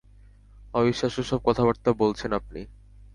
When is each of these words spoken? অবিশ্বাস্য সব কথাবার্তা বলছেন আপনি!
অবিশ্বাস্য 0.73 1.19
সব 1.23 1.39
কথাবার্তা 1.45 1.89
বলছেন 1.93 2.31
আপনি! 2.33 2.61